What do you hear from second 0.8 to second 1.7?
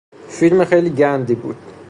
گندی بود.